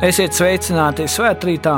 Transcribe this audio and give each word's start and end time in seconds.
Esiet 0.00 0.32
sveicināti 0.32 1.04
svētkrītā. 1.12 1.74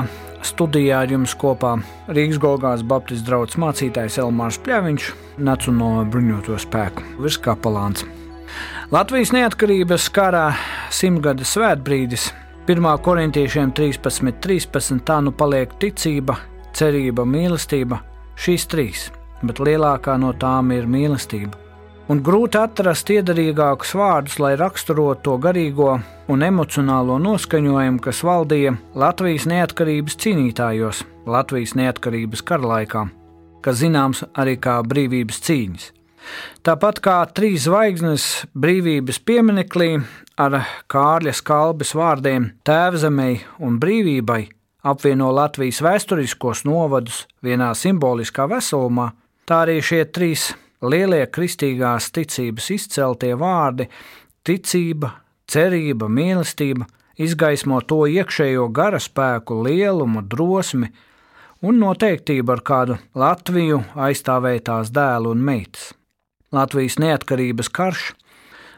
Studijā 0.46 1.00
ar 1.02 1.10
jums 1.10 1.32
kopā 1.34 1.72
Rīgas 2.14 2.38
Golgājas 2.38 2.84
Baptistu 2.86 3.26
draugs 3.26 3.56
mācītājs 3.58 4.20
Elmārs 4.22 4.60
Pļaviņš, 4.62 5.08
Nacionālo 5.42 6.04
bruņoto 6.06 6.54
spēku 6.62 7.02
virskapelāns. 7.18 8.04
Latvijas 8.94 9.32
neatkarības 9.34 10.06
karā 10.14 10.44
simtgada 10.94 11.42
svētbrīdis 11.42 12.28
1. 12.70 12.86
korintiešiem 13.02 13.74
13, 13.74 14.38
13. 14.46 15.02
tā 15.02 15.18
nu 15.18 15.34
paliek 15.34 15.74
ticība, 15.82 16.38
cerība, 16.78 17.26
mīlestība. 17.26 18.04
Šīs 18.38 18.70
trīs, 18.70 19.08
bet 19.42 19.58
lielākā 19.58 20.14
no 20.22 20.30
tām 20.38 20.70
ir 20.78 20.86
mīlestība 20.86 21.71
un 22.10 22.20
grūti 22.24 22.58
atrast 22.58 23.10
iederīgākus 23.12 23.94
vārdus, 23.98 24.38
lai 24.42 24.54
raksturotu 24.58 25.22
to 25.26 25.38
garīgo 25.42 25.94
un 26.32 26.44
emocionālo 26.46 27.18
noskaņojumu, 27.22 28.00
kas 28.02 28.22
valdīja 28.26 28.74
Latvijas 28.98 29.46
neatkarības 29.50 30.18
cīnītājos, 30.24 31.02
Latvijas 31.26 31.76
neatkarības 31.78 32.42
karalaikā, 32.48 33.06
kas 33.62 33.82
zināms 33.82 34.24
arī 34.34 34.56
kā 34.62 34.80
brīvības 34.86 35.42
cīņas. 35.46 35.90
Tāpat 36.62 37.00
kā 37.02 37.18
trīs 37.34 37.66
zvaigznes 37.66 38.26
brīvības 38.54 39.18
pieminekļī 39.26 39.92
ar 40.42 40.60
Kārļa 40.90 41.34
skalbes 41.34 41.94
vārdiem 41.98 42.52
Tēvzemei 42.66 43.40
un 43.62 43.80
brīvībai 43.82 44.44
apvieno 44.86 45.30
Latvijas 45.34 45.82
vēsturiskos 45.82 46.64
novadus 46.66 47.24
vienā 47.42 47.72
simboliskā 47.78 48.46
veselumā, 48.50 49.10
tā 49.46 49.64
arī 49.66 49.80
šie 49.82 50.04
trīs 50.10 50.52
lielie 50.82 51.24
kristīgās 51.26 52.10
ticības 52.12 52.70
izceltie 52.74 53.34
vārdi- 53.38 53.88
ticība, 54.46 55.10
cerība, 55.46 56.08
mīlestība 56.08 56.86
izgaismo 57.18 57.80
to 57.80 58.06
iekšējo 58.06 58.68
gara 58.72 58.98
spēku, 58.98 59.62
lielumu, 59.62 60.22
drosmi 60.22 60.90
un 61.62 61.78
noteiktību, 61.78 62.52
ar 62.52 62.60
kādu 62.60 62.98
Latviju 63.14 63.82
aizstāvēja 63.94 64.60
tās 64.60 64.90
dēlu 64.90 65.30
un 65.30 65.44
meitas. 65.44 65.92
Latvijas 66.52 66.98
neatkarības 67.00 67.70
karš 67.72 68.12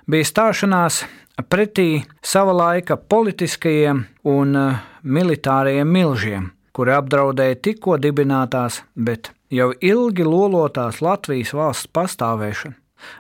bija 0.06 0.24
stāšanās 0.28 1.05
pretī 1.50 2.05
sava 2.22 2.52
laika 2.55 2.96
politiskajiem 2.96 4.05
un 4.30 4.56
eh, 4.56 4.83
militārajiem 5.02 5.91
milžiem, 5.91 6.50
kuri 6.72 6.94
apdraudēja 6.94 7.58
tikko 7.62 7.98
dibinātās, 7.98 8.83
bet 8.94 9.33
jau 9.50 9.73
ilgi 9.81 10.25
lolotās 10.25 11.03
Latvijas 11.05 11.53
valsts 11.56 11.91
pastāvēšanu. 11.92 12.75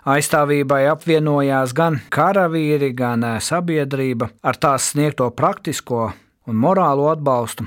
Aizstāvībai 0.08 0.86
apvienojās 0.88 1.74
gan 1.76 1.98
karavīri, 2.14 2.94
gan 2.96 3.24
eh, 3.24 3.40
sabiedrība 3.40 4.30
ar 4.42 4.56
tās 4.56 4.90
sniegto 4.94 5.28
praktisko 5.36 6.10
un 6.48 6.60
morālo 6.60 7.10
atbalstu. 7.12 7.66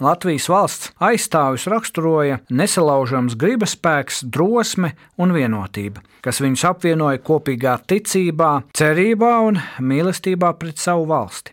Latvijas 0.00 0.48
valsts 0.48 0.92
aizstāvis 1.04 1.66
raksturoja 1.68 2.40
nesalaužams 2.48 3.36
gribas 3.36 3.76
spēks, 3.76 4.22
drosme 4.24 4.94
un 5.20 5.34
vienotība, 5.36 6.00
kas 6.24 6.40
viņus 6.40 6.64
apvienoja 6.72 7.20
kopīgā 7.24 7.76
ticībā, 7.88 8.52
cerībā 8.76 9.34
un 9.44 9.60
mīlestībā 9.80 10.54
pret 10.60 10.80
savu 10.80 11.04
valsti. 11.12 11.52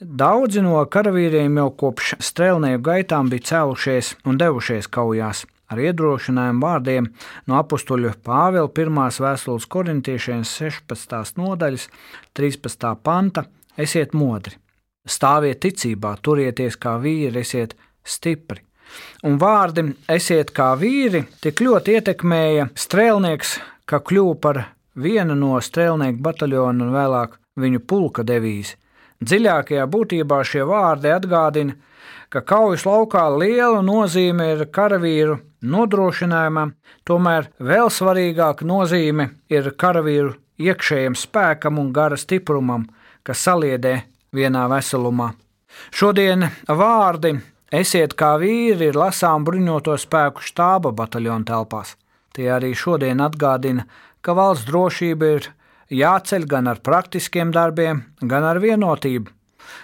Daudzi 0.00 0.62
no 0.64 0.78
karavīriem 0.86 1.58
jau 1.60 1.68
kopš 1.82 2.14
strēlnieku 2.22 2.82
gaitām 2.90 3.30
bija 3.32 3.48
cēlušies 3.50 4.14
un 4.28 4.38
devušies 4.40 4.90
kaujās. 4.94 5.44
Ar 5.68 5.80
iedrošinājumu 5.84 6.64
vārdiem 6.64 7.10
no 7.50 7.58
apakstuļa 7.58 8.14
Pāvila 8.24 8.70
1. 8.72 9.00
vēstules 9.20 9.66
korintiešiem 9.68 10.46
16. 10.48 11.36
nodaļas, 11.36 11.88
13. 12.38 12.88
panta: 13.04 13.44
Esiet 13.76 14.14
modri, 14.16 14.56
stāviet 15.04 15.60
ticībā, 15.66 16.14
turieties 16.24 16.78
kā 16.80 16.96
vīri, 17.02 17.44
esiet 17.44 17.76
stipri. 18.00 18.64
Un 19.28 19.36
vārdi 19.36 19.84
esiet 20.08 20.54
kā 20.56 20.72
vīri 20.80 21.26
tik 21.42 21.60
ļoti 21.60 21.98
ietekmēja 21.98 22.70
strēlnieks, 22.72 23.58
ka 23.84 24.00
kļuva 24.00 24.40
par 24.40 24.64
vienu 24.96 25.36
no 25.36 25.58
strēlnieku 25.60 26.22
bataljona 26.24 26.86
un 26.86 26.94
vēlāk 26.96 27.36
viņu 27.60 27.84
pulka 27.84 28.24
devīzi. 28.24 28.78
Dziļākajā 29.24 29.86
būtībā 29.90 30.42
šie 30.46 30.62
vārdi 30.68 31.10
atgādina, 31.10 31.74
ka 32.30 32.42
kaujas 32.46 32.84
laukā 32.86 33.24
liela 33.34 33.80
nozīme 33.82 34.52
ir 34.54 34.66
karavīru 34.70 35.38
nodrošinājumam, 35.62 36.74
tomēr 37.08 37.48
vēl 37.58 37.90
svarīgāka 37.90 38.66
nozīme 38.68 39.32
ir 39.50 39.72
karavīru 39.74 40.36
iekšējam 40.62 41.16
spēkam 41.18 41.78
un 41.82 41.92
gara 41.92 42.16
stiprumam, 42.16 42.86
kas 43.26 43.42
saliedē 43.46 43.94
vienā 44.34 44.66
veselumā. 44.70 45.32
Šodien 45.90 46.46
vārdi 46.68 47.34
esiet 47.74 48.14
kā 48.18 48.36
vīri 48.40 48.90
ir 48.90 48.98
lasām 48.98 49.44
bruņoto 49.44 49.96
spēku 49.98 50.44
štāba 50.44 50.92
bataljona 50.94 51.44
telpās. 51.48 51.96
Tie 52.34 52.48
arī 52.54 52.74
šodien 52.76 53.20
atgādina, 53.24 53.86
ka 54.22 54.34
valsts 54.36 54.68
drošība 54.68 55.32
ir 55.36 55.50
jāceļ 55.90 56.46
gan 56.48 56.68
ar 56.68 56.80
praktiskiem 56.84 57.52
darbiem, 57.54 58.04
gan 58.20 58.44
ar 58.44 58.60
vienotību, 58.62 59.30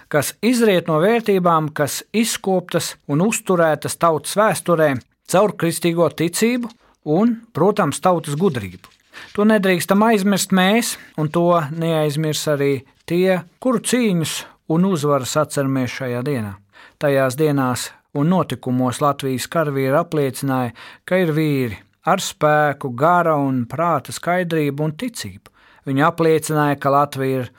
kas 0.09 0.35
izriet 0.45 0.89
no 0.89 1.01
vērtībām, 1.03 1.71
kas 1.77 2.03
izkoptas 2.13 2.95
un 3.09 3.25
uzturētas 3.25 3.97
tautas 4.01 4.37
vēsturē 4.39 4.95
caur 5.31 5.55
kristīgo 5.59 6.09
ticību 6.11 6.71
un, 7.05 7.39
protams, 7.53 8.01
tautas 8.05 8.37
gudrību. 8.41 8.91
To 9.35 9.47
nedrīkstam 9.47 10.03
aizmirst 10.03 10.53
mēs, 10.55 10.97
un 11.21 11.31
to 11.31 11.47
neaizmirs 11.71 12.47
arī 12.51 12.73
tie, 13.07 13.41
kuru 13.63 13.81
cīņus 13.85 14.41
un 14.75 14.87
uzvaras 14.89 15.37
atceramies 15.39 15.95
šajā 16.01 16.23
dienā. 16.27 16.55
Tajās 16.99 17.37
dienās 17.39 17.91
un 18.15 18.31
notikumos 18.31 19.01
Latvijas 19.03 19.47
karavīri 19.51 19.97
apliecināja, 19.99 20.75
ka 21.07 21.19
ir 21.23 21.35
vīri 21.37 21.79
ar 22.11 22.23
spēku, 22.23 22.91
gara 22.95 23.37
un 23.41 23.65
prāta 23.71 24.13
skaidrību 24.15 24.85
un 24.87 24.95
ticību, 25.01 25.54
Viņa 25.85 26.09
apliecināja, 26.09 26.81
ka 26.81 26.93
Latvija 26.95 27.45
ir 27.45 27.51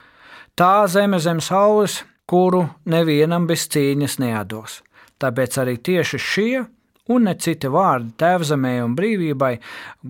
tā 0.57 0.87
zeme 0.89 1.19
zem 1.21 1.41
saules, 1.43 2.01
kuru 2.25 2.65
nevienam 2.89 3.45
bez 3.47 3.67
cīņas 3.69 4.17
neados. 4.23 4.81
Tāpēc 5.21 5.59
arī 5.61 5.77
tieši 5.77 6.19
šie 6.19 6.63
un 7.09 7.27
ne 7.29 7.35
citi 7.37 7.69
vārdi 7.69 8.15
tēvzemē 8.21 8.75
un 8.83 8.95
brīvībai, 8.97 9.53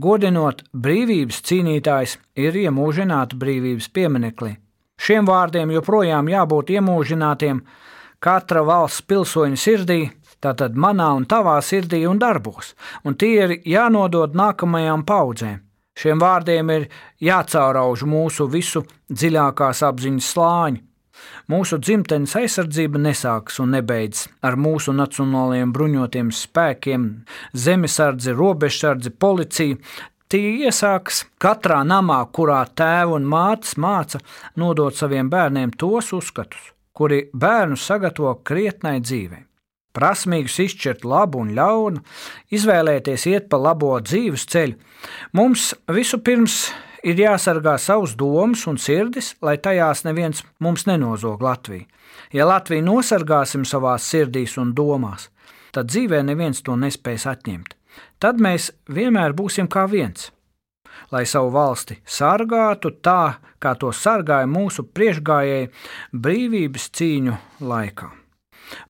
godinot 0.05 0.63
brīvības 0.71 1.41
cīnītājs, 1.49 2.17
ir 2.39 2.55
iemūžināti 2.65 3.39
brīvības 3.39 3.89
piemineklī. 3.95 4.55
Šiem 4.95 5.27
vārdiem 5.27 5.73
joprojām 5.75 6.29
jābūt 6.31 6.71
iemūžinātiem 6.77 7.59
katra 8.23 8.63
valsts 8.63 9.03
pilsoņa 9.09 9.59
sirdī, 9.59 9.99
tātad 10.39 10.77
manā 10.79 11.11
un 11.17 11.27
tavā 11.27 11.57
sirdī 11.59 12.05
un 12.07 12.19
darbos, 12.21 12.73
un 13.03 13.19
tie 13.19 13.33
ir 13.43 13.57
jānodod 13.67 14.37
nākamajām 14.37 15.03
paudzēm. 15.03 15.64
Šiem 15.95 16.19
vārdiem 16.19 16.71
ir 16.73 16.89
jācaurauž 17.23 18.03
mūsu 18.09 18.49
visu 18.51 18.83
dziļākās 19.11 19.83
apziņas 19.87 20.31
slāņi. 20.33 20.81
Mūsu 21.47 21.79
dzimtenes 21.79 22.33
aizsardzība 22.35 22.99
nesākas 22.99 23.61
un 23.63 23.71
nebeidzas 23.77 24.27
ar 24.43 24.57
mūsu 24.59 24.91
nacionālajiem 24.97 25.71
bruņotiem 25.71 26.33
spēkiem, 26.35 27.07
zemesardzi, 27.55 28.35
robežsardzi, 28.35 29.13
policiju. 29.15 29.79
Tie 30.27 30.43
iesākas 30.65 31.23
katrā 31.39 31.79
namā, 31.87 32.19
kurā 32.35 32.65
tēva 32.67 33.15
un 33.15 33.29
mātes 33.31 33.77
māca 33.79 34.19
nodot 34.59 34.97
saviem 34.97 35.29
bērniem 35.31 35.71
tos 35.79 36.11
uzskatus, 36.17 36.71
kuri 36.91 37.27
bērnu 37.31 37.79
sagatavo 37.79 38.39
krietnai 38.43 38.97
dzīvei 39.05 39.45
prasmīgus 39.95 40.59
izšķirt 40.65 41.05
labu 41.07 41.41
un 41.43 41.53
ļaunu, 41.57 42.03
izvēlēties 42.55 43.27
iet 43.31 43.47
pa 43.49 43.59
labo 43.61 43.93
dzīves 44.03 44.45
ceļu, 44.51 44.75
mums 45.37 45.71
vispirms 45.91 46.59
ir 47.05 47.19
jāsargā 47.21 47.77
savus 47.81 48.15
domas 48.17 48.65
un 48.69 48.79
sirdis, 48.81 49.33
lai 49.41 49.57
tajās 49.61 50.03
neviens 50.07 50.43
mums 50.59 50.85
nenozog 50.89 51.43
Latviju. 51.45 51.85
Ja 52.33 52.47
Latviju 52.49 52.83
nosargāsim 52.85 53.65
savās 53.67 54.07
sirdīs 54.09 54.57
un 54.61 54.73
domās, 54.75 55.29
tad 55.75 55.91
dzīvē 55.91 56.23
neviens 56.25 56.63
to 56.65 56.75
nespēs 56.79 57.27
atņemt. 57.29 57.75
Tad 58.19 58.41
mēs 58.41 58.71
vienmēr 58.91 59.35
būsim 59.37 59.69
kā 59.71 59.85
viens. 59.91 60.31
Lai 61.11 61.25
savu 61.29 61.51
valsti 61.53 61.99
sargātu 62.07 62.95
tā, 63.03 63.37
kā 63.61 63.75
to 63.79 63.91
sargāja 63.93 64.49
mūsu 64.49 64.87
priekšgājēji 64.95 65.71
brīvības 66.25 66.91
cīņu 66.97 67.39
laikā. 67.61 68.24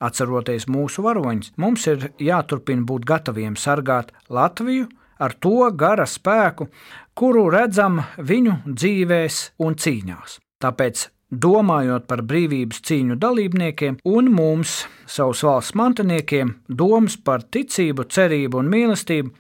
Atceroties 0.04 0.68
mūsu 0.72 1.06
varoņus, 1.06 1.54
mums 1.62 1.88
ir 1.92 2.12
jāturpina 2.22 2.86
būt 2.88 3.08
gataviem 3.08 3.58
sargāt 3.60 4.14
Latviju 4.30 4.88
ar 5.20 5.36
to 5.40 5.70
gara 5.72 6.06
spēku, 6.08 6.68
kuru 7.16 7.48
redzam 7.54 8.02
viņu 8.18 8.62
dzīvēs 8.68 9.42
un 9.64 9.78
cīņās. 9.80 10.40
Tāpēc 10.64 11.08
domājot 11.32 12.06
par 12.08 12.24
brīvības 12.28 12.82
cīņu 12.86 13.18
dalībniekiem 13.20 14.00
un 14.12 14.30
mums, 14.34 14.84
savus 15.08 15.44
valsts 15.46 15.76
mantiniekiem, 15.78 16.56
domas 16.68 17.18
par 17.18 17.44
ticību, 17.44 18.08
cerību 18.12 18.62
un 18.62 18.72
mīlestību, 18.72 19.34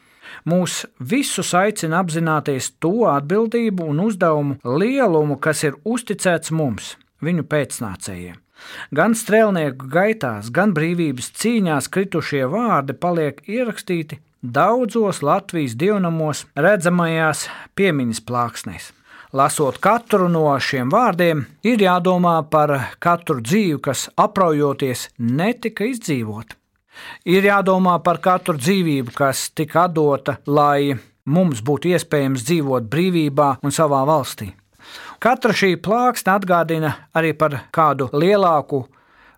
mūs 0.50 0.84
visus 1.00 1.54
aicina 1.58 2.02
apzināties 2.04 2.74
to 2.84 3.06
atbildību 3.12 3.92
un 3.92 4.02
uzdevumu 4.08 4.58
lielumu, 4.64 5.38
kas 5.40 5.64
ir 5.68 5.78
uzticēts 5.86 6.52
mums, 6.56 6.96
viņu 7.24 7.46
pēcnācējiem. 7.52 8.45
Gan 8.96 9.16
strēlnieku 9.18 9.90
gaitās, 9.92 10.52
gan 10.52 10.74
brīvības 10.76 11.32
cīņās 11.40 11.90
kritušie 11.92 12.46
vārdi 12.52 12.96
paliek 12.98 13.42
ierakstīti 13.48 14.20
daudzos 14.42 15.22
Latvijas 15.26 15.76
dievnamos 15.80 16.46
redzamajās 16.56 17.48
piemiņas 17.76 18.22
plāksnēs. 18.28 18.92
Lasot 19.36 19.82
katru 19.84 20.30
no 20.32 20.48
šiem 20.64 20.92
vārdiem, 20.94 21.42
ir 21.68 21.82
jādomā 21.84 22.38
par 22.50 22.72
katru 23.04 23.42
dzīvi, 23.42 23.82
kas 23.84 24.06
apraujoties 24.16 25.10
netika 25.20 25.90
izdzīvota. 25.90 26.56
Ir 27.28 27.44
jādomā 27.44 27.98
par 28.04 28.22
katru 28.24 28.56
dzīvību, 28.56 29.12
kas 29.18 29.50
tika 29.52 29.90
dota, 29.92 30.38
lai 30.48 30.96
mums 31.26 31.60
būtu 31.66 31.92
iespējams 31.92 32.46
dzīvot 32.48 32.88
brīvībā 32.88 33.50
un 33.66 33.76
savā 33.76 34.06
valstī. 34.08 34.54
Katra 35.20 35.56
šī 35.56 35.76
plāksne 35.82 36.36
atgādina 36.36 36.92
arī 37.16 37.34
par 37.38 37.58
kādu 37.74 38.10
lielāku, 38.14 38.84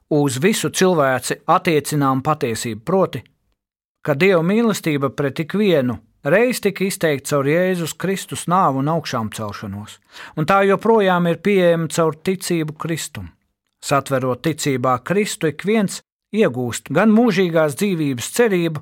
uz 0.09 0.39
visu 0.41 0.69
cilvēci 0.69 1.41
attiecināmu 1.47 2.23
patiesību, 2.23 2.81
proti, 2.85 3.23
ka 4.01 4.15
Dieva 4.15 4.43
mīlestība 4.45 5.11
pret 5.11 5.43
ikvienu 5.43 5.97
reiz 6.23 6.61
tika 6.63 6.85
izteikta 6.87 7.33
caur 7.33 7.49
Jēzus 7.51 7.95
Kristus 7.99 8.47
nāvu 8.47 8.81
un 8.81 8.91
augšām 8.91 9.31
celšanos, 9.35 9.99
un 10.37 10.47
tā 10.47 10.61
joprojām 10.67 11.27
ir 11.31 11.41
pieejama 11.43 11.91
caur 11.93 12.15
ticību 12.15 12.77
Kristum. 12.79 13.29
Satverot 13.83 14.41
ticībā 14.47 14.97
Kristu, 15.05 15.51
ik 15.51 15.63
viens 15.67 16.01
iegūst 16.33 16.89
gan 16.91 17.13
mūžīgās 17.13 17.77
dzīvības 17.79 18.31
cerību, 18.35 18.81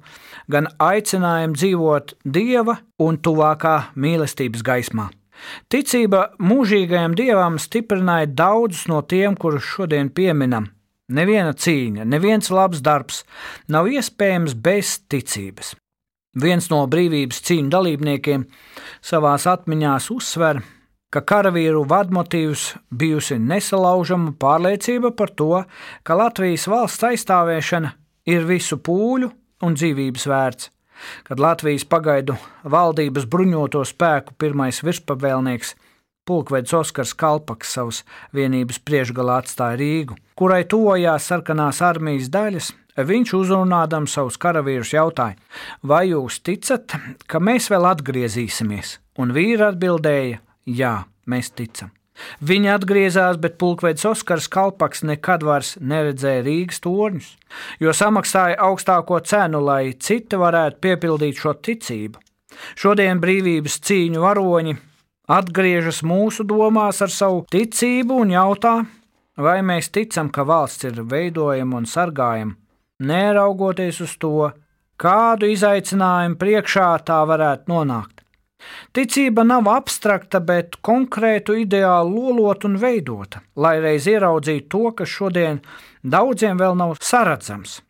gan 0.50 0.69
aicinājumu 0.81 1.59
dzīvot 1.59 2.15
Dieva 2.24 2.80
un 3.03 3.19
tuvākā 3.19 3.77
mīlestības 3.95 4.65
gaismā. 4.65 5.09
Ticība 5.71 6.29
mūžīgajam 6.39 7.15
dievam 7.17 7.59
stiprināja 7.61 8.29
daudzus 8.31 8.85
no 8.91 9.01
tiem, 9.01 9.37
kurus 9.39 9.65
šodien 9.67 10.09
pieminam. 10.09 10.69
Neviena 11.05 11.53
cīņa, 11.53 12.05
neviens 12.09 12.49
labs 12.49 12.81
darbs 12.81 13.23
nav 13.69 13.89
iespējams 13.91 14.55
bez 14.57 14.95
ticības. 15.11 15.75
Viens 16.35 16.67
no 16.71 16.81
brīvības 16.91 17.43
cīņu 17.45 17.69
dalībniekiem 17.71 18.47
savā 19.05 19.35
atmiņā 19.37 19.95
uzsver, 20.11 20.63
ka 21.13 21.21
karavīru 21.21 21.85
vadmotīvs 21.88 22.65
bijusi 22.91 23.38
nesalaužama 23.39 24.33
pārliecība 24.41 25.13
par 25.15 25.31
to, 25.31 25.63
ka 26.03 26.17
Latvijas 26.17 26.67
valsts 26.67 27.07
aizstāvēšana 27.11 27.93
ir 28.25 28.47
visu 28.49 28.81
pūļu 28.81 29.31
un 29.63 29.77
dzīvības 29.77 30.27
vērts 30.27 30.75
kad 31.27 31.41
Latvijas 31.41 31.85
pagaidu 31.89 32.37
valdības 32.63 33.27
bruņoto 33.29 33.83
spēku 33.87 34.35
pirmais 34.41 34.81
virspavēlnieks 34.85 35.75
pulkvedis 36.25 36.73
Oskars 36.73 37.13
Kalpaks 37.13 37.75
savas 37.77 38.01
vienības 38.33 38.79
priekšgalā 38.85 39.39
atstāja 39.43 39.77
Rīgu, 39.81 40.17
kurai 40.37 40.63
tuvojās 40.69 41.29
sarkanās 41.29 41.81
armijas 41.85 42.31
daļas. 42.33 42.71
Viņš 42.95 43.33
uzrunādams 43.35 44.13
savus 44.15 44.37
karavīrus 44.39 44.93
jautāja, 44.95 45.35
vai 45.83 46.05
jūs 46.13 46.39
ticat, 46.39 46.95
ka 47.27 47.43
mēs 47.43 47.67
vēl 47.73 47.89
atgriezīsimies? 47.91 48.95
Un 49.19 49.35
vīri 49.35 49.67
atbildēja, 49.67 50.39
jā, 50.63 50.95
mēs 51.27 51.51
ticam. 51.51 51.91
Viņi 52.39 52.71
atgriezās, 52.71 53.38
bet 53.41 53.57
pulkvedis 53.59 54.06
Oskars 54.07 54.47
Kalpaks 54.51 55.03
nekad 55.03 55.44
vairs 55.44 55.75
neredzēja 55.81 56.45
Rīgas 56.45 56.79
torņus, 56.83 57.29
jo 57.83 57.91
samaksāja 57.91 58.59
augstāko 58.67 59.19
cenu, 59.27 59.59
lai 59.65 59.94
citi 60.00 60.39
varētu 60.39 60.81
piepildīt 60.85 61.41
šo 61.41 61.56
ticību. 61.59 62.21
Šodien 62.79 63.19
brīvības 63.19 63.79
cīņu 63.83 64.23
varoņi 64.23 64.77
atgriežas 65.35 66.03
mūsu 66.07 66.45
domās 66.47 67.01
ar 67.03 67.12
savu 67.12 67.44
ticību 67.51 68.21
un 68.23 68.35
jautā, 68.35 68.75
vai 69.35 69.59
mēs 69.65 69.91
ticam, 69.91 70.29
ka 70.31 70.45
valsts 70.47 70.88
ir 70.88 71.01
veidojama 71.03 71.81
un 71.81 71.89
sargājama, 71.89 72.56
neraugoties 73.03 74.01
uz 74.06 74.15
to, 74.21 74.51
kādu 75.01 75.50
izaicinājumu 75.51 76.39
priekšā 76.39 76.91
tā 77.07 77.19
varētu 77.27 77.73
nonākt. 77.73 78.14
Ticība 78.95 79.43
nav 79.43 79.67
abstrakta, 79.69 80.39
bet 80.39 80.77
konkrētu 80.85 81.57
ideālu 81.59 82.29
lolot 82.29 82.65
un 82.65 82.77
veidota, 82.79 83.41
lai 83.55 83.77
reiz 83.83 84.07
ieraudzītu 84.07 84.69
to, 84.71 84.91
kas 85.01 85.11
šodien 85.11 85.59
daudziem 86.03 86.57
vēl 86.61 86.77
nav 86.79 86.95
saredzams. 87.01 87.81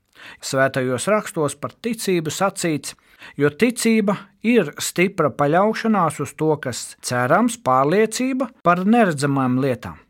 Svētajos 0.41 1.05
rakstos 1.11 1.55
par 1.61 1.75
ticību 1.85 2.33
sacīts, 2.33 2.95
jo 3.37 3.51
ticība 3.53 4.17
ir 4.45 4.73
stipra 4.81 5.29
paļaušanās 5.29 6.19
uz 6.25 6.33
to, 6.39 6.55
kas 6.61 6.95
cerams, 7.05 7.59
pārliecība 7.61 8.49
par 8.65 8.85
neredzamām 8.85 9.59
lietām. 9.61 10.01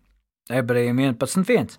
Ebrejiem 0.50 1.02
11.1. 1.02 1.78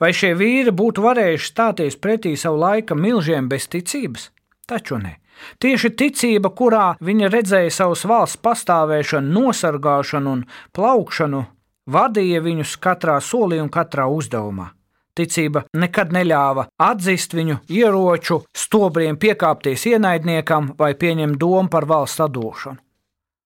Vai 0.00 0.12
šie 0.12 0.34
vīri 0.36 0.74
būtu 0.76 1.02
varējuši 1.04 1.50
stāties 1.50 1.96
pretī 1.96 2.34
savu 2.38 2.60
laika 2.60 2.94
milžiem 2.98 3.48
bez 3.48 3.66
ticības? 3.72 4.28
Taču 4.68 4.98
ne. 5.00 5.16
Tieši 5.62 5.90
ticība, 5.98 6.50
kurā 6.50 6.94
viņa 7.00 7.30
redzēja 7.32 7.72
savas 7.74 8.04
valsts 8.08 8.40
pastāvēšanu, 8.44 9.34
nosargāšanu 9.34 10.32
un 10.38 10.46
plaukšanu, 10.76 11.44
vadīja 11.90 12.40
viņus 12.44 12.78
katrā 12.80 13.18
solī 13.20 13.60
un 13.62 13.70
katrā 13.72 14.06
uzdevumā. 14.10 14.70
Ticība 15.14 15.62
nekad 15.78 16.10
neļāva 16.10 16.66
atzīt 16.82 17.36
viņu 17.38 17.60
ieroču, 17.70 18.40
stobriem 18.50 19.18
piekāpties 19.22 19.86
ienaidniekam 19.92 20.72
vai 20.78 20.94
pieņemt 20.98 21.38
domu 21.38 21.70
par 21.70 21.86
valsts 21.86 22.24
atdošanu. 22.24 22.80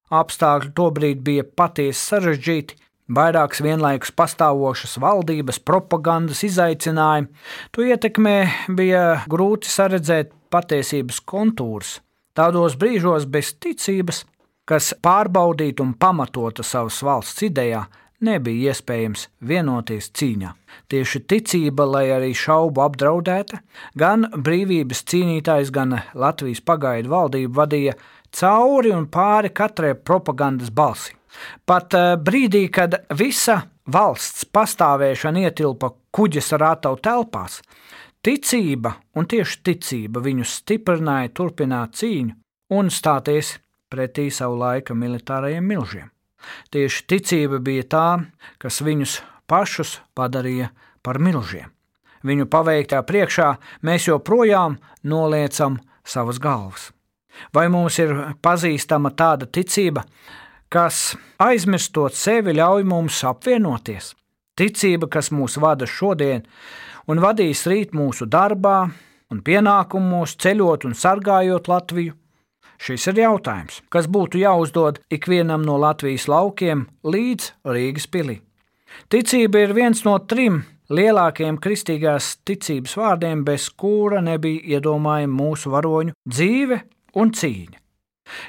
Apstākļi 0.09 0.73
tobrīd 0.73 1.19
bija 1.21 1.45
patiesi 1.45 2.01
sarežģīti, 2.01 2.79
vairākas 3.13 3.61
vienlaikus 3.65 4.13
pastāvošas 4.17 4.97
valdības, 5.01 5.61
propagandas 5.61 6.41
izaicinājumi. 6.49 7.29
To 7.77 7.85
ietekmē 7.85 8.37
bija 8.81 9.05
grūti 9.29 9.69
saredzēt 9.69 10.33
patiesības 10.51 11.21
kontūrs. 11.29 11.99
Tādos 12.39 12.77
brīžos 12.79 13.27
bez 13.27 13.55
ticības, 13.59 14.25
kas 14.69 14.93
pārbaudītu 15.03 15.83
un 15.83 15.95
pamatotu 15.99 16.63
savas 16.63 17.01
valsts 17.03 17.43
idejā, 17.49 17.87
nebija 18.25 18.73
iespējams 18.73 19.29
vienoties 19.49 20.11
cīņā. 20.19 20.53
Tieši 20.91 21.23
ticība, 21.31 21.87
lai 21.87 22.07
arī 22.15 22.33
šaubu 22.37 22.83
apdraudēta, 22.85 23.61
gan 23.99 24.27
brīvības 24.35 25.05
cīnītājs, 25.11 25.73
gan 25.75 25.99
Latvijas 26.15 26.63
pagaidu 26.65 27.13
valdība 27.13 27.63
vadīja 27.63 27.97
cauri 28.35 28.93
un 28.95 29.07
pāri 29.13 29.53
katrai 29.55 29.95
propagandas 29.95 30.71
balsi. 30.75 31.15
Pat 31.69 31.95
eh, 31.95 32.17
brīdī, 32.17 32.67
kad 32.73 32.97
visa 33.19 33.61
valsts 33.89 34.47
pastāvēšana 34.53 35.47
ietilpa 35.49 35.93
kuģis 36.15 36.53
ar 36.57 36.67
ātavu 36.73 36.99
telpās, 37.05 37.61
Ticība 38.29 38.91
un 39.17 39.25
tieši 39.25 39.63
ticība 39.65 40.21
viņus 40.21 40.59
stiprināja 40.61 41.31
turpināt 41.33 41.95
cīņu 41.97 42.35
un 42.77 42.91
stāties 42.93 43.55
pretī 43.89 44.27
savu 44.29 44.59
laika 44.61 44.93
militārajiem 44.93 45.65
milžiem. 45.65 46.11
Tieši 46.69 47.07
ticība 47.09 47.57
bija 47.65 47.87
tā, 47.89 48.09
kas 48.61 48.83
viņus 48.85 49.15
pašus 49.49 49.95
padarīja 50.13 50.69
par 51.01 51.17
milžiem. 51.25 51.71
Viņu 52.21 52.45
paveiktā 52.53 53.01
priekšā 53.09 53.47
mēs 53.89 54.11
joprojām 54.11 54.77
noliecam 55.09 55.79
savas 56.05 56.37
galvas. 56.37 56.91
Vai 57.57 57.71
mums 57.73 57.97
ir 58.03 58.13
pazīstama 58.45 59.15
tāda 59.17 59.49
ticība, 59.49 60.05
kas 60.69 61.17
aizmirstot 61.41 62.13
sevi 62.13 62.59
ļauj 62.61 62.85
mums 62.93 63.23
apvienoties? 63.25 64.13
Ticība, 64.59 65.09
kas 65.09 65.33
mūs 65.33 65.57
vada 65.63 65.89
šodien, 65.89 66.45
un 67.09 67.21
vadīs 67.25 67.65
rīt 67.69 67.95
mūsu 67.97 68.29
darbā 68.29 68.79
un 69.33 69.43
pienākumos, 69.45 70.37
ceļot 70.41 70.89
un 70.89 70.97
sargājot 70.97 71.69
Latviju? 71.69 72.17
Šis 72.79 73.09
ir 73.11 73.25
jautājums, 73.25 73.81
kas 73.91 74.07
būtu 74.07 74.39
jāuzdod 74.39 75.01
ikvienam 75.11 75.65
no 75.67 75.75
Latvijas 75.83 76.29
laukiem 76.31 76.87
līdz 77.03 77.51
Rīgas 77.67 78.07
pilī. 78.07 78.39
Ticība 79.11 79.65
ir 79.65 79.75
viens 79.75 80.05
no 80.07 80.15
trim 80.31 80.63
lielākajiem 80.95 81.59
kristīgās 81.61 82.37
ticības 82.47 82.95
vārdiem, 83.01 83.43
bez 83.45 83.69
kura 83.75 84.23
nebija 84.25 84.79
iedomājama 84.79 85.35
mūsu 85.43 85.73
varoņu 85.75 86.15
dzīve 86.29 86.81
un 87.19 87.35
cīņa. 87.35 87.83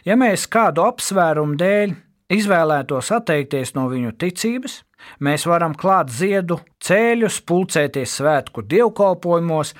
Ja 0.05 0.15
mēs 0.19 0.45
kādu 0.51 0.85
apsvērumu 0.85 1.57
dēļ 1.59 1.95
izvēlētos 2.35 3.11
atteikties 3.15 3.73
no 3.75 3.87
viņu 3.91 4.13
ticības, 4.19 4.81
Mēs 5.19 5.45
varam 5.49 5.75
klāt 5.75 6.11
ziedu 6.13 6.59
ceļus, 6.83 7.41
pulcēties 7.47 8.17
svētku 8.19 8.63
dievkalpojumos 8.67 9.73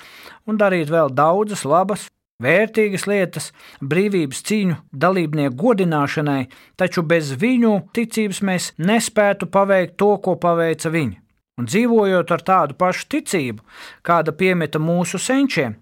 un 0.48 0.60
darīt 0.60 0.90
vēl 0.92 1.12
daudzas 1.14 1.64
labas, 1.68 2.06
vērtīgas 2.40 3.06
lietas 3.10 3.50
brīvības 3.80 4.42
cīņu 4.48 4.76
dalībnieku 4.92 5.56
godināšanai, 5.60 6.44
taču 6.80 7.04
bez 7.06 7.34
viņu 7.40 7.74
ticības 7.96 8.42
mēs 8.46 8.70
nespētu 8.78 9.50
paveikt 9.52 9.98
to, 10.00 10.14
ko 10.24 10.36
paveica 10.40 10.92
viņi. 10.92 11.18
Un 11.60 11.68
dzīvojot 11.68 12.30
ar 12.32 12.44
tādu 12.46 12.76
pašu 12.80 13.06
ticību, 13.12 13.60
kāda 14.06 14.32
piemeta 14.32 14.80
mūsu 14.80 15.20
senčiem, 15.20 15.76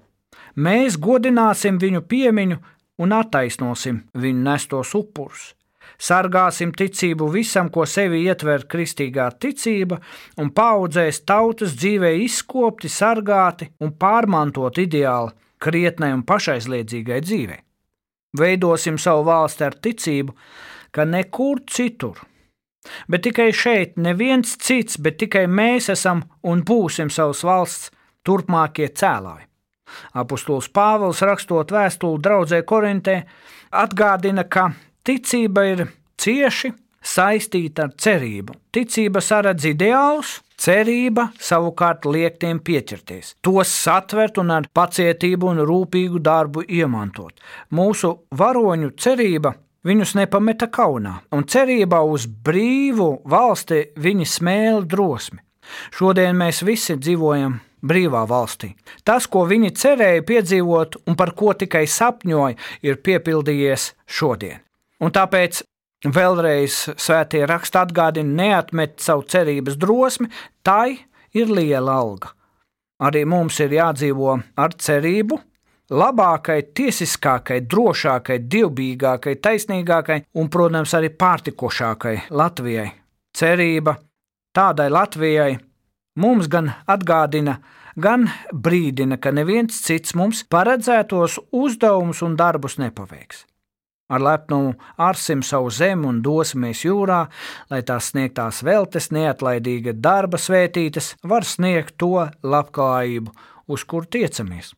mēs 0.57 0.99
godināsim 0.99 1.79
viņu 1.79 2.03
piemiņu 2.11 2.59
un 2.99 3.15
attaisnosim 3.15 4.03
viņu 4.19 4.43
nestos 4.43 4.95
upurus. 4.99 5.53
Sargāsim 5.99 6.73
ticību 6.77 7.29
visam, 7.33 7.71
ko 7.71 7.87
sevi 7.87 8.25
ietver 8.27 8.67
kristīgā 8.71 9.31
ticība, 9.41 9.99
un 10.39 10.53
paudzēs 10.55 11.23
tautas 11.27 11.77
dzīvē 11.79 12.15
izkopti, 12.25 12.91
sargāti 12.93 13.71
un 13.81 13.95
pārmantot 13.99 14.79
ideāli 14.83 15.35
krietnai 15.59 16.13
un 16.15 16.25
pašaizliedzīgai 16.27 17.21
dzīvei. 17.25 17.61
Veidosim 18.39 18.99
savu 19.01 19.25
valsti 19.31 19.65
ar 19.65 19.77
ticību, 19.83 20.35
ka 20.93 21.05
nekur 21.09 21.63
citur, 21.67 22.21
bet 23.09 23.25
tikai 23.27 23.51
šeit 23.53 23.97
neviens 23.97 24.57
cits, 24.61 25.01
bet 25.01 25.19
tikai 25.23 25.47
mēs 25.49 25.89
esam 25.93 26.23
un 26.45 26.63
būsim 26.65 27.11
savas 27.11 27.45
valsts 27.45 27.93
turpmākie 28.25 28.91
cēlāji. 28.93 29.47
Apostols 30.21 30.69
Pāvils, 30.69 31.23
rakstot 31.25 31.73
vēstuli 31.73 32.21
draudzē 32.21 32.61
Korintē, 32.69 33.23
atgādina, 33.73 34.45
ka 34.45 34.69
ticība 35.09 35.65
ir 35.73 35.87
cieši 36.21 36.73
saistīta 37.05 37.87
ar 37.87 37.95
cerību. 37.97 38.57
Ticība 38.75 39.23
saredz 39.25 39.65
ideālus, 39.71 40.39
cerība 40.61 41.29
savukārt 41.41 42.05
liek 42.09 42.37
tiem 42.43 42.61
pieķerties, 42.61 43.37
tos 43.41 43.73
satvert 43.73 44.41
un 44.43 44.53
ar 44.59 44.69
pacietību 44.75 45.53
un 45.53 45.63
rūpīgu 45.69 46.21
darbu 46.21 46.67
iemantot. 46.69 47.39
Mūsu 47.73 48.13
varoņu 48.37 48.93
cerība 49.01 49.55
viņus 49.89 50.17
nepameta 50.19 50.69
kaunā, 50.69 51.21
un 51.33 51.47
cerībā 51.49 52.03
uz 52.05 52.27
brīvu 52.27 53.23
valsti 53.25 53.87
viņi 53.97 54.29
smēla 54.29 54.85
drosmi. 54.85 55.41
Šodien 55.95 56.37
mēs 56.37 56.63
visi 56.65 56.97
dzīvojam 56.97 57.59
brīvā 57.85 58.25
valstī. 58.29 58.73
Tas, 59.05 59.29
ko 59.31 59.45
viņi 59.49 59.75
cerēja 59.77 60.25
piedzīvot 60.29 61.03
un 61.07 61.17
par 61.17 61.35
ko 61.39 61.53
tikai 61.57 61.85
sapņoja, 61.87 62.57
ir 62.83 63.05
piepildījies 63.05 63.93
šodien. 64.19 64.65
Un 65.05 65.13
tāpēc 65.15 65.63
vēlreiz 66.07 66.81
svētie 66.99 67.45
raksti 67.47 67.79
atgādina, 67.81 68.35
neatmet 68.43 68.99
savu 69.03 69.27
cerības 69.29 69.79
drosmi, 69.79 70.31
tai 70.63 70.99
ir 71.35 71.51
liela 71.51 71.99
alga. 72.01 72.35
Arī 72.99 73.23
mums 73.31 73.61
ir 73.63 73.77
jādzīvo 73.77 74.33
ar 74.59 74.75
cerību, 74.75 75.39
labākai, 75.95 76.59
tiesiskākai, 76.75 77.61
drošākai, 77.71 78.41
dievbijīgākai, 78.51 79.37
taisnīgākai 79.43 80.19
un, 80.35 80.51
protams, 80.51 80.95
arī 80.99 81.13
pārtikošākai 81.15 82.17
Latvijai. 82.35 82.91
Cerība 83.39 83.95
tādai 84.57 84.89
Latvijai, 84.91 85.53
mums 86.19 86.49
gan 86.51 86.73
atgādina, 86.91 87.59
gan 87.97 88.27
brīdina, 88.53 89.21
ka 89.23 89.31
neviens 89.31 89.79
cits 89.85 90.17
mums 90.19 90.43
paredzētos 90.51 91.39
uzdevumus 91.55 92.25
un 92.27 92.35
darbus 92.39 92.79
nepaveiks. 92.83 93.45
Ar 94.09 94.23
lepnumu 94.25 94.73
arsim 94.97 95.43
savu 95.45 95.71
zemi 95.71 96.07
un 96.09 96.23
dosimies 96.25 96.81
jūrā, 96.87 97.27
lai 97.71 97.83
tās 97.85 98.11
sniegtās 98.13 98.63
veltes, 98.65 99.11
neatlaidīga 99.13 99.93
darba 99.93 100.41
svētītas, 100.41 101.15
var 101.23 101.45
sniegt 101.45 101.99
to 102.01 102.29
labklājību, 102.43 103.35
uz 103.69 103.85
kuru 103.85 104.09
tiecamies. 104.09 104.73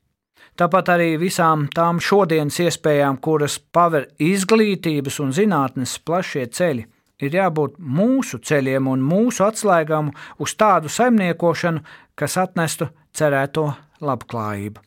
Tāpat 0.58 0.90
arī 0.92 1.12
visām 1.20 1.68
tām 1.72 2.00
šodienas 2.02 2.58
iespējām, 2.60 3.20
kuras 3.22 3.60
paver 3.72 4.10
izglītības 4.18 5.20
un 5.22 5.30
zinātnes 5.32 5.94
plašie 6.04 6.48
ceļi 6.50 6.88
ir 7.24 7.36
jābūt 7.36 7.78
mūsu 7.78 8.40
ceļiem 8.44 8.88
un 8.90 9.02
mūsu 9.04 9.44
atslēgām 9.46 10.10
uz 10.40 10.54
tādu 10.58 10.90
saimniekošanu, 10.92 11.84
kas 12.18 12.36
atnestu 12.40 12.90
cerēto 13.16 13.70
labklājību. 14.04 14.82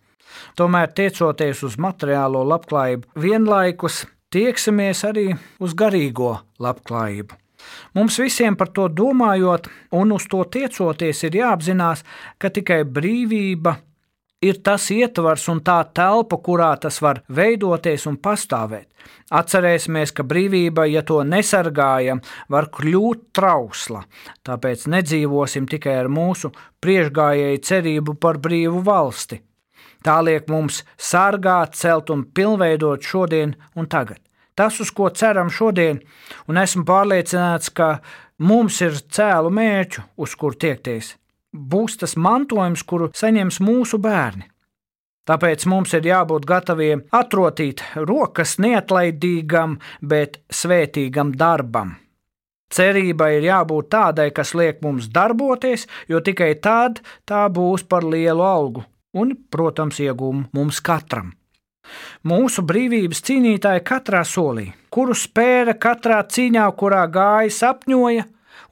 Tomēr, 0.58 0.90
tiecoties 0.98 1.62
uz 1.68 1.78
materiālo 1.78 2.42
labklājību, 2.50 3.14
vienlaikus 3.22 4.04
tieksimies 4.34 5.06
arī 5.08 5.30
uz 5.64 5.78
garīgo 5.78 6.36
labklājību. 6.64 7.40
Mums 7.96 8.20
visiem 8.20 8.58
par 8.60 8.74
to 8.76 8.90
domājot 8.92 9.70
un 9.96 10.12
uz 10.16 10.28
to 10.32 10.44
tiecoties, 10.44 11.24
ir 11.28 11.40
jāapzinās, 11.40 12.04
ka 12.38 12.52
tikai 12.52 12.82
brīvība 12.84 13.78
ir 14.44 14.60
tas 14.66 14.90
ietvars 14.92 15.46
un 15.54 15.62
tā 15.64 15.78
telpa, 15.96 16.40
kurā 16.44 16.74
tas 16.82 17.00
var 17.04 17.22
veidoties 17.32 18.08
un 18.10 18.18
pastāvēt. 18.20 18.90
Atcerēsimies, 19.34 20.12
ka 20.16 20.26
brīvība, 20.28 20.86
ja 20.92 21.04
to 21.08 21.22
nesargājam, 21.28 22.22
var 22.52 22.70
kļūt 22.76 23.30
trausla. 23.38 24.04
Tāpēc 24.44 24.86
nedzīvosim 24.92 25.70
tikai 25.72 25.96
ar 26.04 26.12
mūsu 26.12 26.52
priekšgājēju 26.84 27.64
cerību 27.70 28.20
par 28.20 28.42
brīvu 28.44 28.84
valsti. 28.84 29.40
Tā 30.04 30.20
liek 30.26 30.50
mums 30.52 30.84
sargāt, 31.00 31.78
celt 31.80 32.12
un 32.12 32.26
pilnveidot 32.26 33.04
šodien 33.04 33.56
un 33.76 33.88
tagad. 33.88 34.20
Tas, 34.54 34.78
uz 34.84 34.92
ko 34.94 35.10
ceram 35.10 35.50
šodien, 35.50 36.04
un 36.48 36.60
esmu 36.62 36.84
pārliecināts, 36.86 37.72
ka 37.74 37.98
mums 38.38 38.82
ir 38.86 39.00
cēlu 39.00 39.50
mērķu, 39.50 40.04
uz 40.22 40.36
kur 40.38 40.60
tiekties 40.60 41.16
būs 41.54 42.00
tas 42.02 42.16
mantojums, 42.18 42.84
kuru 42.84 43.12
saņems 43.16 43.62
mūsu 43.62 44.00
bērni. 44.02 44.50
Tāpēc 45.24 45.66
mums 45.72 45.94
ir 45.96 46.08
jābūt 46.10 46.46
gataviem 46.46 47.06
atrotīt 47.16 47.84
rokas 47.96 48.58
neatlaidīgam, 48.60 49.78
bet 50.02 50.42
svētīgam 50.52 51.32
darbam. 51.40 51.96
Cerība 52.74 53.30
ir 53.32 53.46
jābūt 53.46 53.92
tādai, 53.94 54.32
kas 54.36 54.52
liek 54.58 54.82
mums 54.84 55.08
darboties, 55.14 55.86
jo 56.10 56.20
tikai 56.20 56.56
tad 56.60 57.04
tā 57.30 57.46
būs 57.48 57.86
par 57.88 58.04
lielu 58.04 58.44
algu 58.44 58.84
un, 59.14 59.34
protams, 59.50 60.00
iegūmu 60.04 60.50
mums 60.56 60.82
katram. 60.84 61.32
Mūsu 62.28 62.64
brīvības 62.64 63.20
cīnītāji 63.28 63.84
katrā 63.86 64.24
solī, 64.28 64.70
kuru 64.94 65.16
spēra 65.18 65.76
katrā 65.76 66.22
cīņā, 66.24 66.68
kurā 66.80 67.04
gāja, 67.12 67.52
sapņoja 67.52 68.24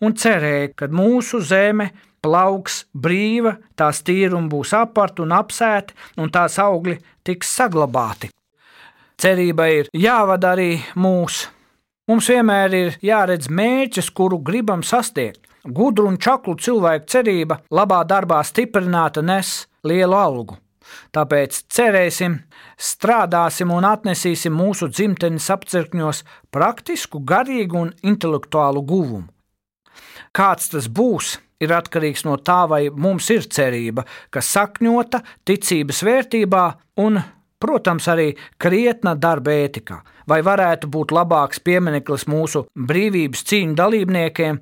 un 0.02 0.16
cerēja, 0.16 0.72
ka 0.76 0.88
mūsu 0.88 1.42
zeme 1.44 1.92
plauks 2.24 2.86
brīva, 2.94 3.58
tās 3.76 4.02
tīrumi 4.08 4.50
būs 4.52 4.74
aparti 4.78 5.26
un 5.26 5.34
apsēti, 5.36 5.98
un 6.22 6.32
tās 6.32 6.58
augļi 6.62 7.00
tiks 7.28 7.52
saglabāti. 7.58 8.32
Cerība 9.22 9.68
ir 9.70 9.90
jāvada 9.94 10.56
arī 10.56 10.80
mūsu. 10.98 11.50
Mums 12.10 12.28
vienmēr 12.32 12.74
ir 12.76 12.96
jāredz 13.06 13.50
mērķis, 13.52 14.10
kuru 14.18 14.40
gribam 14.42 14.82
sasniegt. 14.84 15.44
Gudru 15.62 16.08
un 16.10 16.18
čaklu 16.18 16.56
cilvēku 16.58 17.06
cerība 17.12 17.60
labā 17.70 18.02
darbā 18.10 18.40
stiprināta 18.42 19.22
nes 19.22 19.68
lielu 19.88 20.18
algu. 20.18 20.58
Tāpēc 21.16 21.62
cerēsim, 21.72 22.38
strādāsim 22.80 23.72
un 23.74 23.86
atnesīsim 23.88 24.54
mūsu 24.56 24.90
dzimtenes 24.92 25.50
apcirkņos 25.54 26.24
praktisku, 26.52 27.22
garīgu 27.24 27.86
un 27.86 27.94
intelektuālu 28.04 28.84
guvumu. 28.88 29.30
Kāds 30.36 30.72
tas 30.72 30.88
būs, 30.88 31.36
ir 31.62 31.74
atkarīgs 31.76 32.24
no 32.28 32.38
tā, 32.40 32.64
vai 32.70 32.86
mums 32.90 33.28
ir 33.34 33.46
cerība, 33.52 34.06
kas 34.32 34.50
sakņota 34.56 35.22
ticības 35.48 36.02
vērtībā 36.08 36.64
un, 37.04 37.20
protams, 37.62 38.08
arī 38.10 38.32
krietna 38.62 39.14
darba 39.20 39.54
ētikā. 39.66 40.00
Vai 40.32 40.40
varētu 40.46 40.88
būt 40.88 41.12
labāks 41.12 41.60
piemineklis 41.66 42.28
mūsu 42.32 42.64
brīvības 42.88 43.44
cīņu 43.50 43.76
dalībniekiem, 43.78 44.62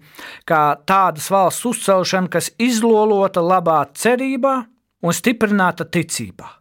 kā 0.49 0.63
tādas 0.89 1.29
valsts 1.31 1.67
uzcelšana, 1.69 2.31
kas 2.33 2.49
izlolota 2.57 3.43
labā 3.45 3.83
cerībā 3.93 4.57
un 5.01 5.15
stiprināta 5.15 5.85
ticībā. 5.85 6.59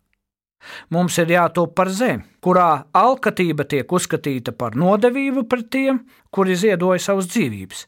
Mums 0.92 1.16
ir 1.22 1.30
jātop 1.32 1.74
par 1.78 1.90
zemi, 1.94 2.26
kurā 2.44 2.84
alkatība 2.96 3.64
tiek 3.64 3.92
uzskatīta 3.92 4.52
par 4.52 4.76
nodevību 4.76 5.46
pret 5.48 5.70
tiem, 5.72 6.02
kuri 6.34 6.56
ziedoja 6.58 7.00
savas 7.02 7.30
dzīvības. 7.32 7.86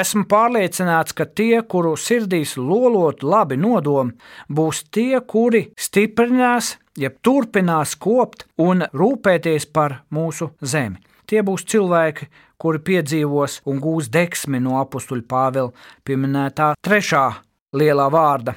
Esmu 0.00 0.26
pārliecināts, 0.30 1.14
ka 1.16 1.24
tie, 1.26 1.62
kuru 1.62 1.96
sirdīs 1.98 2.56
lolot 2.58 3.24
labi 3.26 3.56
nodomi, 3.58 4.14
būs 4.46 4.84
tie, 4.94 5.18
kuri 5.26 5.70
stiprinās, 5.78 6.76
jeb 6.98 7.16
turpinās 7.24 7.96
kopt 7.96 8.46
un 8.60 8.84
rūpēties 8.94 9.66
par 9.72 10.02
mūsu 10.14 10.52
zemi. 10.60 11.00
Tie 11.26 11.42
būs 11.46 11.64
cilvēki, 11.70 12.26
kuri 12.60 12.82
piedzīvos 12.86 13.60
un 13.70 13.80
gūs 13.82 14.10
deksmi 14.12 14.60
no 14.62 14.80
apakstuļa 14.82 15.26
Pāvila 15.30 15.70
pieminētā 16.04 16.74
trešā 16.84 17.26
lielā 17.74 18.10
vārda. 18.12 18.54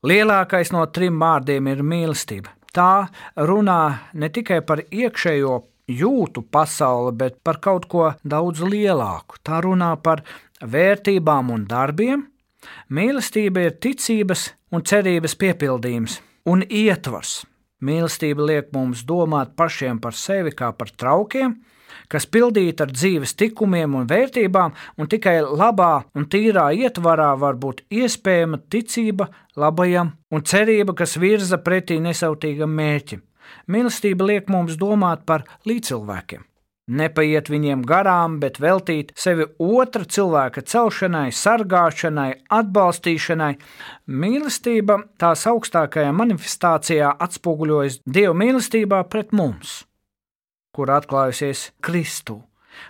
Lielākais 0.00 0.70
no 0.72 0.86
trim 0.88 1.18
vārdiem 1.20 1.66
ir 1.68 1.82
mīlestība. 1.84 2.54
Tā 2.72 3.10
runā 3.36 3.80
ne 4.16 4.30
tikai 4.32 4.62
par 4.64 4.80
iekšējo 4.88 5.56
jūtu 5.92 6.44
pasauli, 6.48 7.12
bet 7.20 7.36
par 7.44 7.58
kaut 7.60 7.84
ko 7.90 8.06
daudz 8.24 8.62
lielāku. 8.64 9.42
Tā 9.44 9.60
runā 9.60 9.90
par 10.00 10.22
vērtībām 10.64 11.52
un 11.52 11.66
darbiem, 11.68 12.24
mīlestība 12.88 13.66
ir 13.66 13.76
ticības 13.76 14.48
un 14.72 14.86
cerības 14.88 15.36
piepildījums 15.36 16.20
un 16.48 16.64
ietvars. 16.64 17.42
Mīlestība 17.80 18.44
liek 18.44 18.72
mums 18.76 19.04
domāt 19.08 19.54
pašiem 19.56 20.00
par 20.00 20.16
sevi 20.16 20.52
kā 20.56 20.68
par 20.76 20.90
traukiem, 20.92 21.54
kas 22.12 22.26
pildīti 22.26 22.84
ar 22.84 22.92
dzīves 22.92 23.32
tikumiem 23.40 23.94
un 23.96 24.08
vērtībām, 24.10 24.74
un 24.98 25.08
tikai 25.10 25.38
labā 25.44 25.92
un 26.14 26.28
tīrā 26.28 26.68
ietvarā 26.76 27.30
var 27.40 27.56
būt 27.62 27.84
iespējama 27.88 28.60
ticība 28.72 29.30
labajam 29.56 30.12
un 30.30 30.44
cerība, 30.44 30.94
kas 30.98 31.16
virza 31.16 31.60
pretī 31.62 32.00
nesautīgam 32.02 32.76
mērķim. 32.76 33.24
Mīlestība 33.70 34.28
liek 34.28 34.52
mums 34.52 34.76
domāt 34.78 35.26
par 35.26 35.46
līdzcilvēkiem. 35.66 36.49
Nepaiet 36.90 37.48
viņiem 37.50 37.84
garām, 37.86 38.38
bet 38.42 38.58
veltīt 38.62 39.12
sevi 39.18 39.46
otra 39.62 40.04
cilvēka 40.04 40.64
celšanai, 40.66 41.28
sargāšanai, 41.34 42.30
atbalstīšanai. 42.50 43.52
Mīlestība 44.10 44.98
tās 45.20 45.46
augstākajā 45.50 46.12
manifestācijā 46.16 47.14
atspoguļojas 47.26 48.00
Dieva 48.06 48.34
mīlestībā 48.36 49.04
pret 49.10 49.34
mums, 49.36 49.84
kur 50.74 50.92
atklājusies 50.98 51.70
Kristu. 51.84 52.40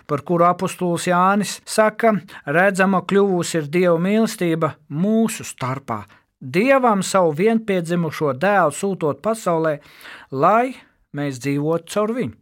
Par 0.07 0.21
kuru 0.23 0.45
apustulis 0.47 1.07
Jānis 1.09 1.57
saka, 1.67 2.13
redzama 2.45 3.01
kļuvusi 3.07 3.59
ir 3.59 3.69
Dieva 3.71 3.97
mīlestība 4.01 4.75
mūsu 4.89 5.45
starpā, 5.47 6.03
Dievam 6.41 7.03
savu 7.05 7.35
vienpiedzimušo 7.37 8.31
dēlu 8.41 8.73
sūtot 8.73 9.19
pasaulē, 9.21 9.75
lai 10.33 10.73
mēs 11.13 11.37
dzīvotu 11.43 11.93
caur 11.93 12.15
viņu. 12.17 12.40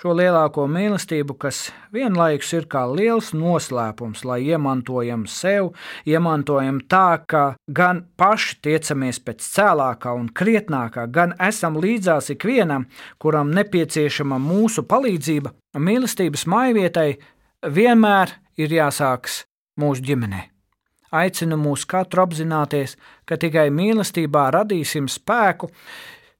Šo 0.00 0.14
lielāko 0.16 0.66
mīlestību, 0.70 1.36
kas 1.40 1.70
vienlaikus 1.94 2.52
ir 2.56 2.66
kā 2.70 2.84
liels 2.88 3.32
noslēpums, 3.36 4.24
lai 4.28 4.40
iemantojam 4.48 5.26
sev, 5.30 5.72
iemantojam 6.08 6.80
tā, 6.90 7.20
ka 7.26 7.42
gan 7.66 8.04
paši 8.20 8.60
tiecamies 8.66 9.20
pēc 9.24 9.44
cēlākā 9.56 10.14
un 10.16 10.30
krietnākā, 10.32 11.06
gan 11.10 11.34
esam 11.40 11.78
līdzās 11.80 12.32
ikvienam, 12.36 12.86
kuram 13.18 13.52
nepieciešama 13.56 14.40
mūsu 14.42 14.86
palīdzība, 14.88 15.52
mīlestības 15.78 16.46
maivietai 16.50 17.10
vienmēr 17.66 18.38
ir 18.60 18.80
jāsākas 18.80 19.44
mūsu 19.80 20.04
ģimenei. 20.08 20.46
Aicina 21.10 21.56
mūs 21.58 21.88
katru 21.90 22.22
apzināties, 22.22 22.94
ka 23.26 23.34
tikai 23.40 23.66
mīlestībā 23.74 24.46
radīsim 24.54 25.08
spēku, 25.10 25.70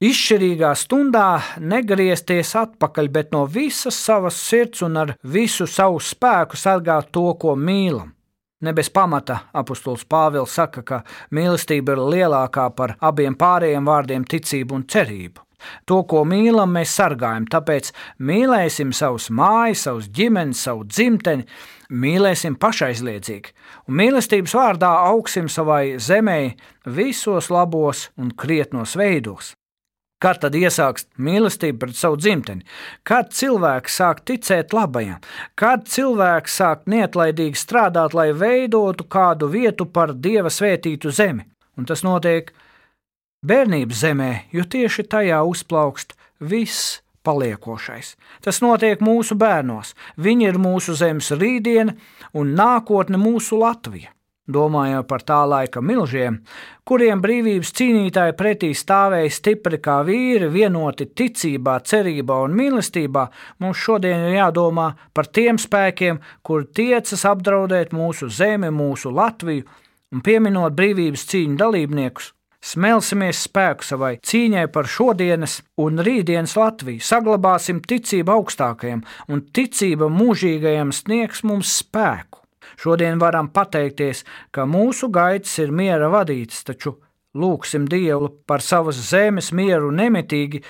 izšķirīgā 0.01 0.71
stundā 0.77 1.27
negriezties 1.61 2.55
atpakaļ, 2.57 3.11
bet 3.13 3.29
no 3.35 3.45
visas 3.45 3.99
savas 4.01 4.39
sirds 4.41 4.81
un 4.85 4.97
ar 4.97 5.13
visu 5.21 5.67
savu 5.69 6.01
spēku 6.01 6.57
sargāt 6.57 7.11
to, 7.13 7.27
ko 7.37 7.55
mīlam. 7.55 8.09
Ne 8.61 8.73
bez 8.77 8.91
pamata 8.93 9.39
apustulis 9.57 10.05
Pāvils 10.05 10.53
saka, 10.53 10.83
ka 10.85 10.99
mīlestība 11.33 11.95
ir 11.95 12.01
lielākā 12.13 12.67
par 12.77 12.95
abiem 13.01 13.37
pārējiem 13.37 13.87
vārdiem 13.89 14.25
ticību 14.29 14.77
un 14.77 14.83
cerību. 14.85 15.45
To, 15.85 16.01
ko 16.09 16.23
mīlam, 16.25 16.73
mēs 16.73 16.93
sargājam, 16.97 17.45
tāpēc 17.49 17.91
mīlēsim 18.25 18.93
savus 18.97 19.29
mājas, 19.29 19.85
savus 19.85 20.09
ģimenes, 20.09 20.61
savu 20.65 20.87
dzimteni, 20.89 21.45
mīlēsim 21.93 22.57
pašaizliedzīgi, 22.61 23.53
un 23.85 23.97
mīlestības 24.01 24.57
vārdā 24.57 24.91
augsim 25.11 25.49
savai 25.49 25.97
zemē 26.01 26.39
visos 26.97 27.51
labos 27.53 28.07
un 28.17 28.33
krietnos 28.33 28.97
veidos. 28.97 29.53
Kad 30.21 30.41
tad 30.43 30.55
iesāks 30.57 31.07
mīlestība 31.17 31.85
pret 31.85 31.97
savu 31.97 32.19
dzimteni? 32.21 32.65
Kad 33.07 33.31
cilvēks 33.33 33.95
sāk 33.97 34.21
ticēt 34.29 34.75
labajam, 34.77 35.17
kad 35.57 35.87
cilvēks 35.89 36.57
sāk 36.61 36.83
neatlaidīgi 36.91 37.57
strādāt, 37.57 38.13
lai 38.13 38.29
veidotu 38.37 39.07
kādu 39.09 39.49
vietu 39.49 39.87
par 39.89 40.13
dieva 40.13 40.53
svētītu 40.53 41.09
zemi? 41.09 41.47
Un 41.77 41.87
tas 41.89 42.05
notiek 42.05 42.51
bērnības 43.47 44.03
zemē, 44.05 44.31
jo 44.53 44.67
tieši 44.69 45.07
tajā 45.09 45.41
uzplaukst 45.49 46.13
viss 46.39 46.99
paliekošais. 47.25 48.15
Tas 48.45 48.61
notiek 48.61 49.01
mūsu 49.01 49.37
bērnos. 49.37 49.95
Viņi 50.21 50.49
ir 50.51 50.61
mūsu 50.61 50.93
zemes 50.97 51.31
rītdiena 51.33 51.95
un 52.37 52.53
nākotne 52.57 53.17
mūsu 53.21 53.57
Latvija. 53.61 54.13
Domājot 54.49 55.05
par 55.05 55.21
tā 55.21 55.43
laika 55.45 55.83
milžiem, 55.85 56.39
kuriem 56.87 57.21
brīvības 57.21 57.69
cīnītāji 57.77 58.33
pretī 58.39 58.71
stāvēja 58.73 59.29
stipri 59.29 59.77
kā 59.77 59.99
vīri, 60.07 60.49
vienoti 60.49 61.05
ticībā, 61.05 61.77
cerībā 61.85 62.39
un 62.47 62.57
mīlestībā, 62.57 63.27
mums 63.61 63.77
šodien 63.77 64.25
ir 64.25 64.39
jādomā 64.39 64.89
par 65.13 65.29
tiem 65.29 65.61
spēkiem, 65.61 66.19
kur 66.41 66.65
tiecas 66.65 67.23
apdraudēt 67.29 67.93
mūsu 67.93 68.31
zemi, 68.33 68.73
mūsu 68.73 69.13
Latviju, 69.13 69.69
un 70.11 70.25
pieminot 70.25 70.73
brīvības 70.73 71.27
cīņu 71.29 71.61
dalībniekus, 71.61 72.33
Smelsimies 72.61 73.39
spēku 73.47 73.81
savai 73.81 74.11
cīņai 74.21 74.67
par 74.73 74.85
šodienas 74.85 75.55
un 75.81 75.97
rītdienas 76.05 76.53
Latviju, 76.59 77.01
saglabāsim 77.01 77.79
ticību 77.81 78.35
augstākajam, 78.35 79.01
un 79.33 79.41
ticība 79.49 80.11
mūžīgajam 80.13 80.93
sniegs 80.93 81.41
mums 81.41 81.73
spēku. 81.81 82.40
Šodien 82.81 83.19
varam 83.21 83.51
pateikties, 83.53 84.23
ka 84.49 84.65
mūsu 84.65 85.11
gaitas 85.13 85.53
ir 85.61 85.73
miera 85.75 86.07
vadītas, 86.09 86.63
taču 86.65 86.95
lūgsim 87.37 87.85
Dievu 87.89 88.31
par 88.49 88.63
savas 88.65 88.97
zemes 89.11 89.51
mieru 89.53 89.91
nemitīgi, 89.93 90.63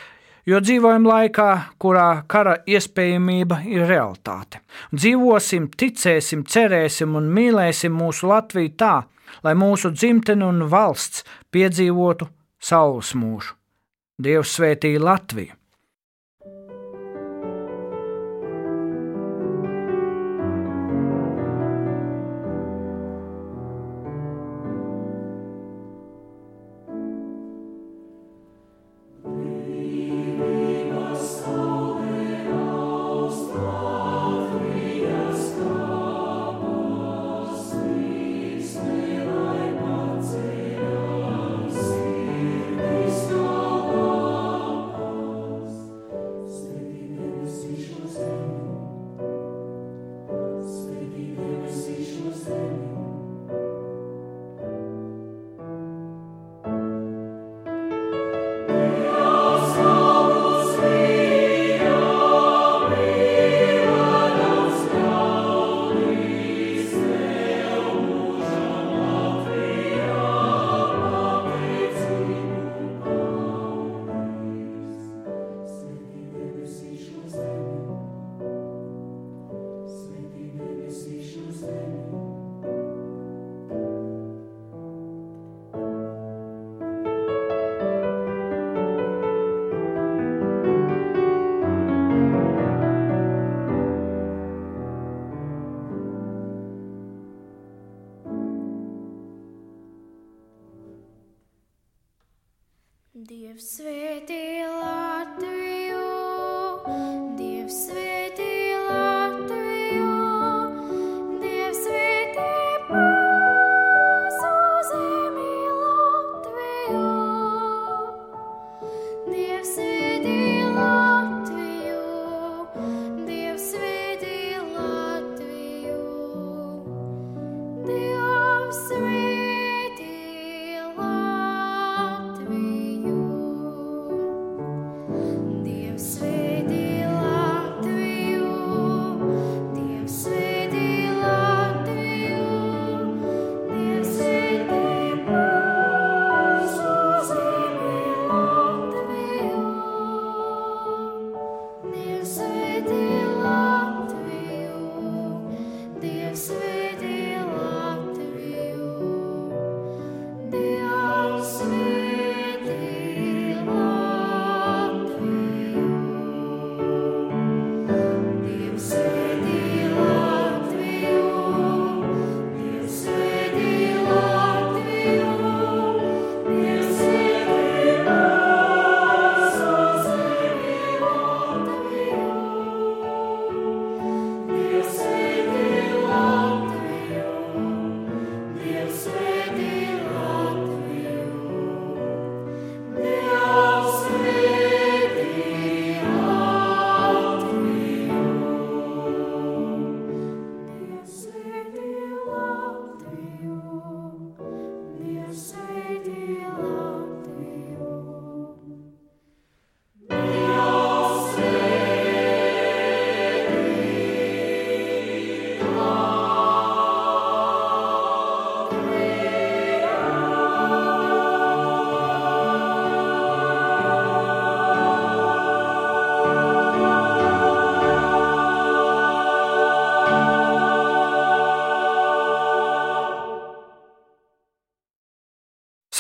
jo 0.46 0.60
dzīvojam 0.60 1.08
laikā, 1.08 1.48
kurā 1.80 2.24
kara 2.28 2.58
iespējamība 2.68 3.62
ir 3.70 3.88
realitāte. 3.88 4.60
Dzīvosim, 4.92 5.70
ticēsim, 5.72 6.44
cerēsim 6.44 7.16
un 7.16 7.32
mīlēsim 7.32 7.96
mūsu 7.96 8.28
Latviju 8.34 8.76
tā, 8.76 8.96
lai 9.48 9.56
mūsu 9.56 9.94
dzimtene 9.96 10.46
un 10.46 10.68
valsts 10.68 11.24
piedzīvotu 11.52 12.28
saules 12.60 13.16
mūžu. 13.16 13.56
Dievs 14.22 14.60
svētīja 14.60 15.00
Latviju! 15.02 15.61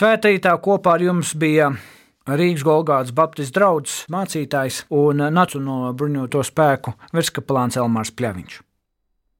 Svētītā 0.01 0.55
kopā 0.65 0.95
ar 0.97 1.03
jums 1.05 1.35
bija 1.37 1.67
Rīgas 2.25 2.63
Golgāts 2.65 3.13
Baptistu 3.13 3.59
draugs, 3.59 3.99
mācītājs 4.09 4.79
un 4.97 5.21
Nacionālo 5.29 5.91
bruņoto 5.93 6.41
spēku 6.47 6.95
virskapelāns 7.13 7.77
Elmārs 7.77 8.09
Pļaviņš. 8.17 8.55